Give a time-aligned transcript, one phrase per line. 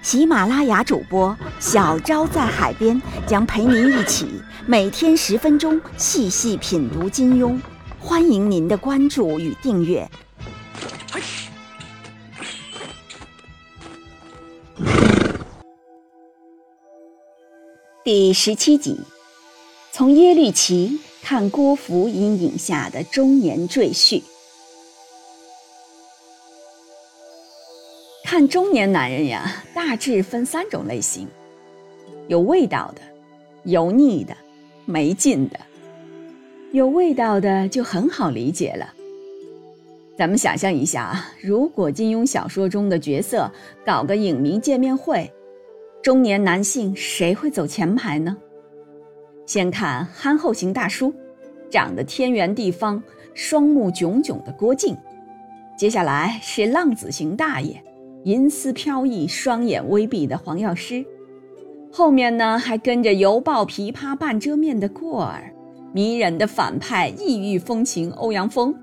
[0.00, 4.26] 喜马拉雅主播小昭在海边将陪您一起
[4.66, 7.58] 每天十分钟细细品读金庸，
[7.98, 10.08] 欢迎您的关注与订阅。
[18.04, 18.98] 第十七集，
[19.92, 24.22] 从耶律齐看郭芙阴影下的中年赘婿。
[28.30, 31.26] 看中年男人呀，大致分三种类型：
[32.26, 33.00] 有味道的、
[33.64, 34.36] 油腻的、
[34.84, 35.58] 没劲的。
[36.72, 38.92] 有味道的就很好理解了。
[40.18, 43.50] 咱们想象一下啊，如果金庸小说中的角色
[43.82, 45.32] 搞个影迷见面会。
[46.02, 48.36] 中年男性谁会走前排呢？
[49.46, 51.14] 先看憨厚型大叔，
[51.70, 54.94] 长得天圆地方、双目炯炯的郭靖；
[55.78, 57.82] 接下来是浪子型大爷，
[58.28, 61.02] 银丝飘逸、双眼微闭的黄药师；
[61.90, 65.50] 后面呢还跟着犹抱琵琶半遮面的过儿，
[65.94, 68.74] 迷人的反派异域风情欧阳锋，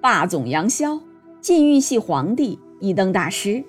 [0.00, 0.98] 霸总杨逍，
[1.42, 3.62] 禁欲系皇帝一灯大师。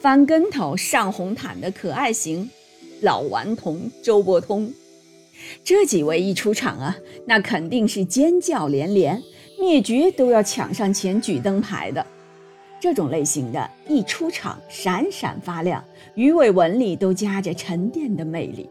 [0.00, 2.50] 翻跟头上红毯的可爱型
[3.02, 4.72] 老顽童周伯通，
[5.62, 9.22] 这几位一出场啊，那肯定是尖叫连连，
[9.60, 12.04] 灭绝都要抢上前举灯牌的。
[12.82, 15.84] 这种类型的一出场闪闪发亮，
[16.16, 18.68] 鱼尾纹里都夹着沉淀的魅力。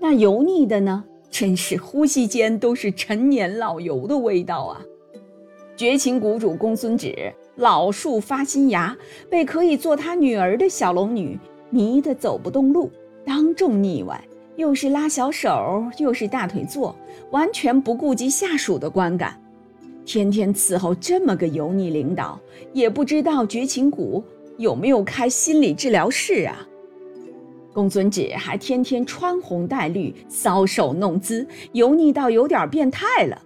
[0.00, 4.82] 那油腻的呢，真是呼吸间都是陈年老油的味道啊！
[5.76, 7.32] 绝情谷主公孙止。
[7.54, 8.96] 老树发新芽，
[9.30, 11.38] 被可以做他女儿的小龙女
[11.70, 12.90] 迷得走不动路，
[13.24, 14.20] 当众腻歪，
[14.56, 16.96] 又是拉小手，又是大腿坐，
[17.30, 19.40] 完全不顾及下属的观感，
[20.08, 22.40] 天天伺候这么个油腻领导，
[22.72, 24.24] 也不知道绝情谷
[24.56, 26.66] 有没有开心理治疗室啊？
[27.74, 33.42] 公孙止还天天穿红戴绿，搔首弄姿，油腻到有点变态了。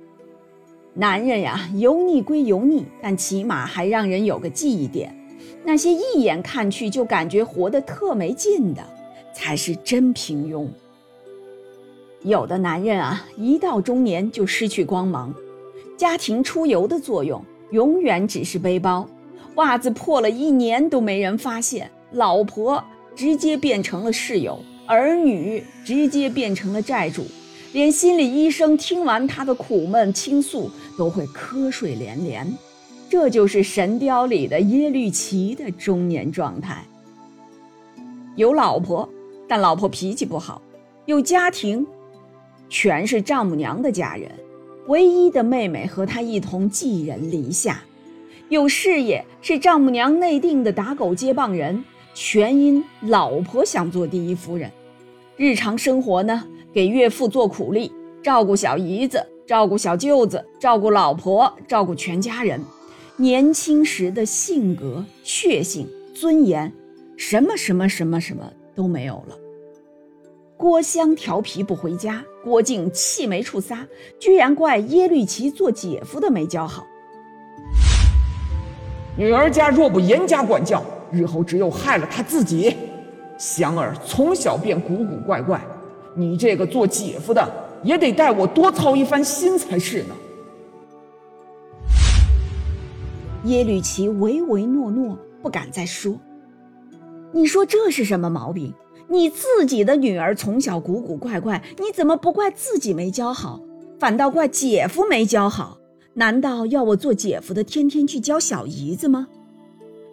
[0.95, 5.13] 男人呀，油腻归油腻，但起码还让人有个记忆点。
[5.65, 8.81] 那些一眼看去就感觉活得特没劲的，
[9.35, 10.69] 才是真平庸。
[12.23, 15.35] 有的男人啊，一到中年就失去光芒，
[16.03, 17.41] 家庭出游的作用
[17.71, 19.09] 永远只是背包，
[19.55, 22.83] 袜子破了一年都没人发现，老婆
[23.15, 27.25] 直接变成了室友，儿女直接变成了债主。
[27.73, 30.69] 连心理医生听完他的苦闷倾诉
[30.99, 32.53] 都会瞌睡连连，
[33.09, 36.85] 这就是《神雕》里的耶律齐的中年状态。
[38.35, 39.09] 有老婆，
[39.47, 40.61] 但老婆脾气不好；
[41.07, 41.87] 有家庭，
[42.69, 44.29] 全是丈母娘的家人，
[44.89, 47.75] 唯一的妹妹和他一同寄人篱下；
[48.49, 51.85] 有事业，是丈母娘内定的打狗接棒人，
[52.15, 54.71] 全因老婆想做第一夫人。
[55.37, 56.45] 日常生活呢？
[56.73, 57.93] 给岳父做苦力，
[58.23, 62.61] 照顾小姨子，照顾小舅子，照顾老婆，照顾全家人。
[63.19, 66.73] 年轻时的性格、血性、尊严，
[67.17, 69.39] 什么什么什么什么都没有了。
[70.57, 73.87] 郭襄调皮不回家，郭靖气没处撒，
[74.19, 76.87] 居然怪耶律齐做姐夫的没教好。
[79.17, 82.77] 女儿家若不严加管教，日后只有害了她自己。
[83.39, 85.61] 祥儿从小便古古怪怪。
[86.15, 87.47] 你这个做姐夫的
[87.83, 90.15] 也得带我多操一番心才是呢。
[93.45, 96.15] 耶律齐唯唯诺诺，不敢再说。
[97.33, 98.73] 你说这是什么毛病？
[99.13, 103.61] 你自己的女儿从小古古怪怪，你怎么不怪自己没教好，
[104.01, 105.77] 反倒怪姐夫没教好？
[106.15, 109.29] 难道要我做姐夫的天天去教小姨子吗？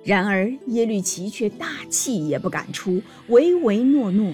[0.03, 4.33] 然而耶律齐却大气也不敢出，唯唯诺诺。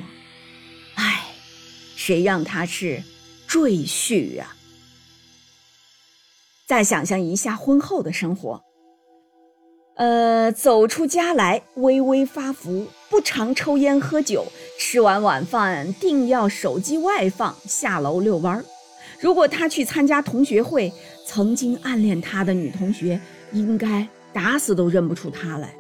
[0.95, 1.27] 唉
[1.95, 3.03] 谁让他是
[3.45, 4.56] 赘婿啊？
[6.65, 8.63] 再想象一下婚后的生活，
[9.97, 14.45] 呃，走出家来微微发福，不常抽烟喝酒，
[14.77, 18.65] 吃完晚饭定要手机外放，下楼遛弯儿。
[19.21, 20.91] 如果他去参加同学会，
[21.25, 23.17] 曾经暗恋他的女同学
[23.53, 25.73] 应该打死都认不出他来。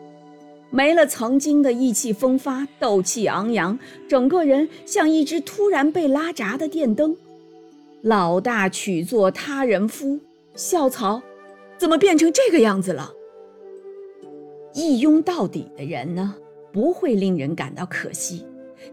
[0.69, 3.77] 没了曾经的意气风发、斗气昂扬，
[4.07, 7.17] 整个人像一只突然被拉闸的电灯。
[8.01, 10.17] 老大娶做他人夫，
[10.55, 11.21] 校草
[11.77, 13.11] 怎么变成这个样子了？
[14.73, 16.33] 一拥到底的人呢，
[16.75, 18.45] 不会令人感到可惜。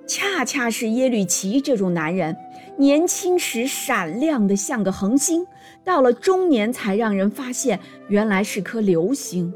[0.06, 2.36] 恰恰是耶律齐这种男人，
[2.78, 5.44] 年轻时闪亮的像个恒星，
[5.82, 9.52] 到了中年才让人发现原来是颗流星。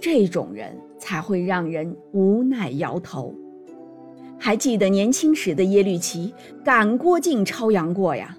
[0.00, 3.34] 这种人才会让人无奈摇头。
[4.38, 6.32] 还记得年轻时的耶律齐
[6.64, 8.34] 赶郭靖超杨过呀？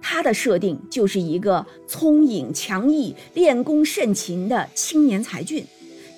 [0.00, 5.62] 他的设定就是一个聪颖强毅、练功甚勤的青年才俊，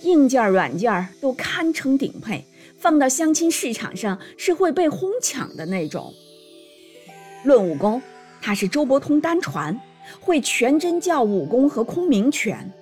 [0.05, 2.45] 硬件软件都堪称顶配，
[2.81, 6.13] 放到相亲市场上是会被哄抢的那种。
[7.45, 8.01] 论武功，
[8.41, 9.79] 他是周伯通单传，
[10.19, 12.73] 会全真教武功和空明拳。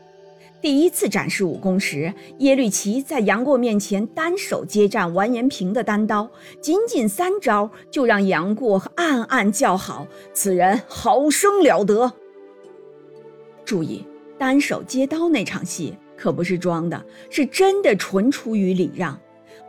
[0.61, 6.31] 第一次展示武功时，耶律齐在杨过面前单手接战完颜平的单刀，
[6.61, 12.13] 仅仅三招就让杨过暗暗叫好：“此人好生了得。”
[13.65, 14.05] 注意，
[14.39, 19.17] 单手接刀那场戏可不是装的，是真的纯出于礼让。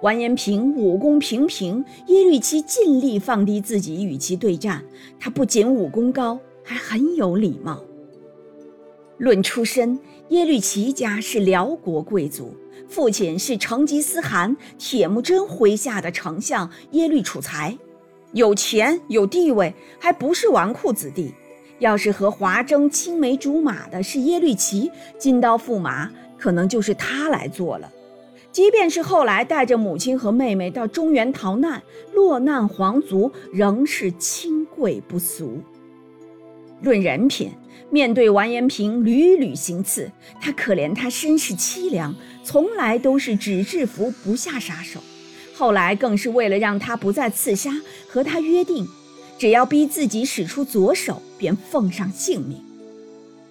[0.02, 4.82] 完颜平武功平平，耶律齐尽力放低自己与其对战。
[5.20, 7.84] 他不仅武功高，还很有礼貌。
[9.18, 10.00] 论出身，
[10.30, 12.54] 耶律齐家是辽国贵族，
[12.88, 17.78] 父亲是成吉思汗、铁木真麾下的丞相耶律楚材，
[18.32, 21.34] 有钱有地位，还不是纨绔子弟。
[21.80, 27.92] 要是和华争青梅竹马的是耶律齐，金刀驸马可能就是他来做了。
[28.52, 31.82] 即便是后来带着母亲和妹妹到中原逃难，
[32.14, 35.62] 落难皇族仍是清贵不俗。
[36.82, 37.52] 论人品，
[37.90, 40.12] 面对完颜平屡屡行刺，
[40.42, 45.00] 他可怜他身世凄凉，从来都是只制服不下杀手。
[45.54, 47.70] 后来更是为了让他不再刺杀，
[48.08, 48.88] 和他约定，
[49.38, 52.64] 只要逼自己使出左手，便奉上性命。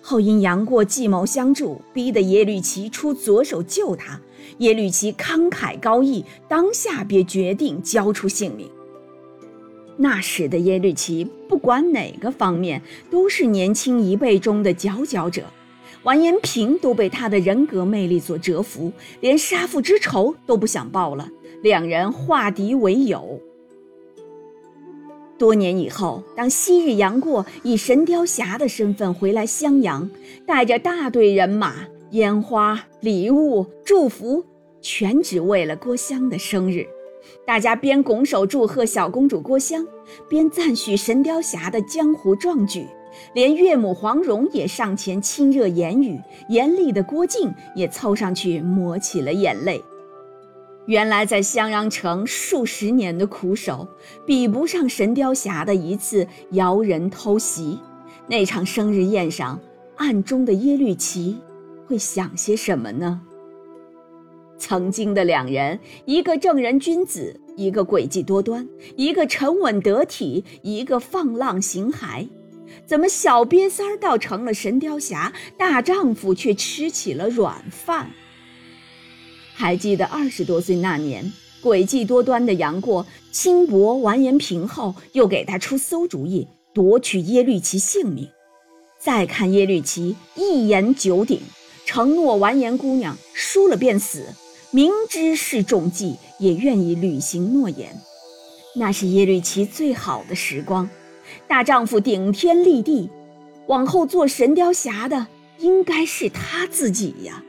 [0.09, 4.19] 后因杨过计谋相助，逼得耶律齐出左手救他。
[4.57, 8.71] 耶律齐慷慨高义，当下便决定交出性命。
[9.99, 15.45] 那时的耶律齐，不管哪个方面，都是年轻一辈中的佼佼者。
[16.05, 18.91] 完颜平都被他的人格魅力所折服，
[19.21, 21.29] 连杀父之仇都不想报了。
[21.63, 23.39] 两人化敌为友。
[25.39, 30.11] 多年以后，当昔日杨过以神雕侠的身份回来襄阳，
[30.45, 31.77] 带着大队人马、
[32.11, 34.45] 烟花、礼物、祝福，
[34.81, 36.85] 全只为了郭襄的生日。
[37.47, 39.87] 大家边拱手祝贺小公主郭襄，
[40.29, 42.85] 边赞许神雕侠的江湖壮举，
[43.33, 46.19] 连岳母黄蓉也上前亲热言语，
[46.49, 49.81] 严厉的郭靖也凑上去抹起了眼泪。
[50.89, 53.87] 原来在襄阳城数十年的苦守，
[54.25, 57.79] 比不上神雕侠的一次摇人偷袭。
[58.27, 59.61] 那场生日宴上，
[59.97, 61.37] 暗中的耶律齐
[61.87, 63.21] 会想些什么呢？
[64.57, 72.27] 曾经的两人，一个正人君子，一个诡计多端；一个沉稳得体，一个放浪形骸。
[72.87, 78.11] 怎么小瘪三儿倒成了神雕侠，大丈夫却吃起了软饭？
[79.59, 88.29] 还记得二十多岁那年，诡计多端的杨过轻薄完颜平后，又给他出馊主意，夺取耶律齐性命。
[89.01, 91.41] 再看耶律齐一言九鼎，
[91.85, 94.27] 承诺完颜姑娘输了便死。
[94.71, 98.01] 明知是中计，也愿意履行诺言。
[98.77, 100.89] 那是耶律齐最好的时光，
[101.49, 103.11] 大丈夫顶天立地。
[103.67, 105.27] 往后做神雕侠的，
[105.59, 107.43] 应该是他自己呀。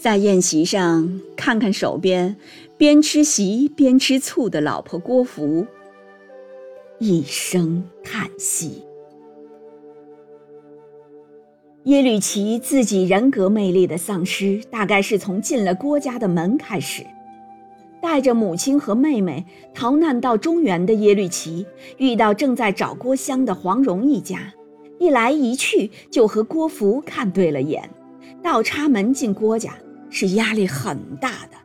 [0.00, 2.34] 在宴席上，看看手边
[2.78, 5.66] 边吃席边吃醋的老婆郭芙，
[6.98, 8.82] 一声叹息。
[11.84, 17.04] 耶律齐自己人格魅力的丧失，大概是从进了郭家的门开始。
[18.00, 21.66] 带着母亲和妹妹逃难到中原的耶律齐，
[21.98, 24.54] 遇到正在找郭襄的黄蓉一家，
[24.98, 27.90] 一来一去就和郭芙看对了眼。
[28.42, 29.74] 倒插门进郭家
[30.10, 31.56] 是压力很大的，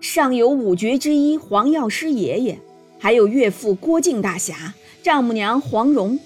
[0.00, 2.58] 上有五绝之一黄药师爷爷，
[2.98, 6.18] 还有岳父郭靖大侠，丈母娘黄蓉。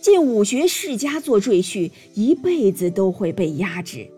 [0.00, 4.08] 进武学世家做赘婿，一辈子都会被压制；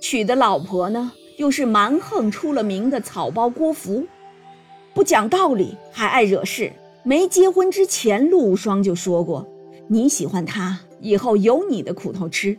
[0.00, 4.06] 娶的老婆呢，又是蛮横出了名的草包郭芙，
[4.94, 6.72] 不讲道理，还爱惹事。
[7.02, 9.46] 没结婚之前，陆无双就说过
[9.88, 12.56] ：“你喜欢他，以后有你的苦头吃。”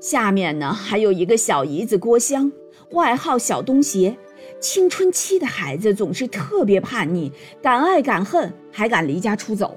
[0.00, 2.50] 下面呢，还有一个小姨子郭襄，
[2.92, 4.16] 外号小东邪，
[4.58, 7.30] 青春期的孩子总是特别叛逆，
[7.62, 9.76] 敢爱敢恨，还敢离家出走。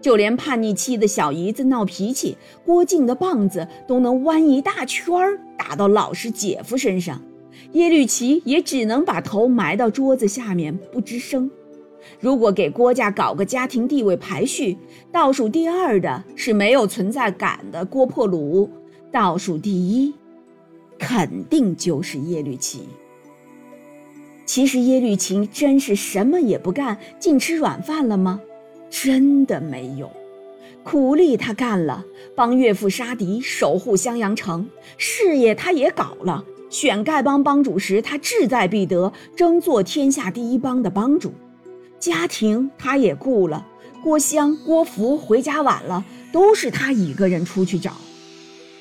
[0.00, 7.20] 就连叛逆期的小姨子闹脾气，郭靖的棒子都能弯一大圈儿打到老实姐夫身上，
[7.72, 11.50] 耶律齐也只能把头埋到桌子下面不吱声。
[12.18, 14.78] 如果给郭家搞个家庭地位排序，
[15.12, 18.66] 倒数第二的是没有存在感的郭破虏，
[19.12, 20.14] 倒数第一，
[21.00, 22.86] 肯定就是耶律齐。
[24.44, 28.40] 其实耶律齐真是什么也不干，净吃软饭了吗？
[28.90, 30.10] 真的没有，
[30.82, 32.04] 苦力他干了，
[32.34, 36.44] 帮岳父杀敌，守护襄阳城，事业他也搞了。
[36.68, 41.32] 选丐帮帮主时，他志在必得，争做天下第一帮的帮主。
[41.98, 43.66] 家庭他也顾了，
[44.02, 47.92] 郭襄、郭芙回家晚了，都是他一个人出去找，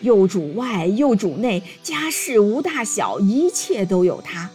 [0.01, 4.49] 又主外又主内，家事无大小，一切都有他，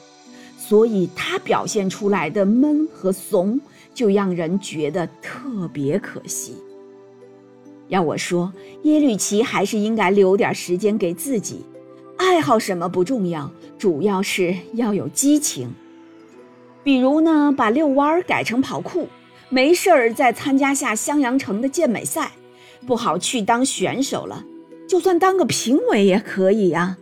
[0.57, 3.61] 所以他表现出来的闷和怂。
[3.95, 6.57] 就让人觉得特别可惜。
[7.87, 11.65] 要我说，耶律齐还是应该留点时间给自己，
[12.17, 13.49] 爱好什么不重要，
[13.79, 15.73] 主要是要有激情。
[16.83, 19.07] 比如呢，把遛弯儿改成跑酷，
[19.49, 22.33] 没事儿再参加下襄阳城的健美赛，
[22.85, 24.45] 不好去当选手了，
[24.95, 26.97] 就算当个评委也可以呀。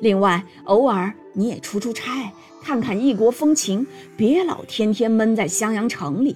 [0.00, 2.32] 另外，偶尔你也出出差。
[2.60, 3.86] 看看异国风情，
[4.16, 6.34] 别老天天闷在襄阳城里，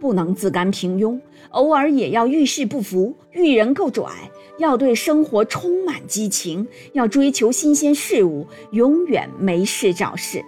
[0.00, 1.20] 不能自甘平庸，
[1.50, 4.10] 偶尔也要遇事不服，遇人够拽，
[4.56, 10.42] 要对生活充满激情，要追求新鲜事物，永远没事找事。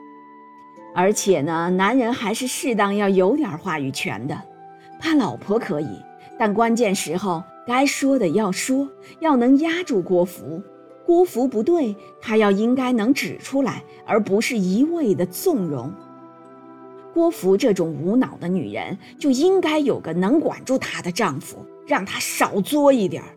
[0.95, 4.41] 而且呢，男人还是适当要有点话语权的，
[4.99, 5.89] 怕老婆可以，
[6.39, 8.89] 但关键时候该说的要说，
[9.21, 10.63] 要能压住郭芙。
[11.07, 15.93] 郭芙不对，他要应该能指出来，而不是一味的纵容。
[17.13, 23.29] 郭芙这种无脑的女人，就应该有个能管住她的丈夫，让她少作一点儿。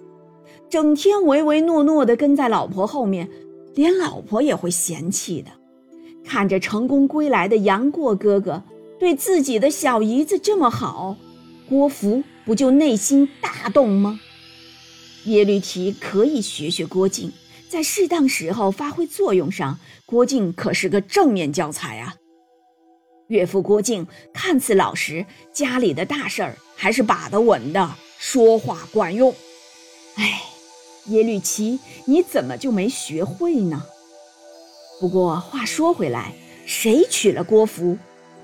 [0.69, 3.29] 整天唯唯诺诺的跟在老婆后面，
[3.75, 5.51] 连老婆也会嫌弃的。
[6.23, 8.63] 看着成功归来的杨过哥哥
[8.99, 11.15] 对自己的小姨子这么好，
[11.69, 14.21] 郭芙不就内心大动吗？
[15.25, 17.33] 耶律齐可以学学郭靖。
[17.67, 22.15] 在适当时候发挥作用上，郭靖可是个正面教材啊。
[23.27, 29.35] 岳父郭靖看似老实，家里的大事儿还是把得稳的，说话管用。
[30.15, 30.41] 哎，
[31.07, 33.83] 耶律齐，你怎么就没学会呢？
[35.01, 36.33] 不过话说回来，
[36.65, 37.97] 谁娶了郭芙，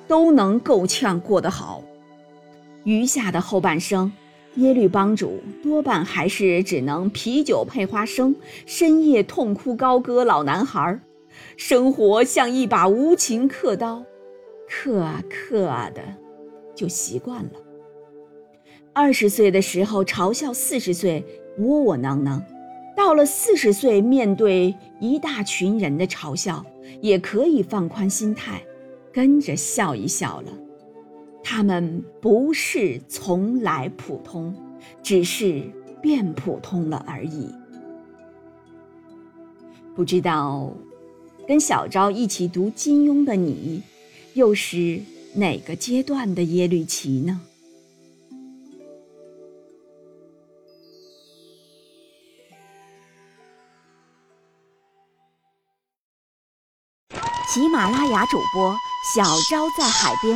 [0.10, 1.82] 都能够呛过得好。
[2.84, 4.12] 余下的后半生。
[4.56, 8.36] 耶律帮主多半还是只能啤酒配花生，
[8.68, 11.00] 深夜痛哭高歌老男孩，
[11.58, 14.06] 生活像一把无情刻刀，
[14.70, 16.02] 刻啊刻啊的，
[16.76, 17.52] 就习惯了。
[18.94, 21.26] 二十岁的时候嘲笑四十岁
[21.58, 22.40] 窝窝囊囊，
[22.96, 26.64] 到了四十岁面对一大群人的嘲笑，
[27.02, 28.62] 也可以放宽心态，
[29.12, 30.52] 跟着笑一笑了。
[31.44, 34.56] 他们不是从来普通，
[35.04, 35.70] 只是
[36.02, 37.54] 变普通了而已。
[39.96, 40.74] 不知道
[41.48, 43.84] 跟小昭一起读金庸的你，
[44.34, 45.02] 又是
[45.36, 47.42] 哪个阶段的耶律齐呢？
[57.54, 58.76] 喜马拉雅主播
[59.14, 60.36] 小昭在海边。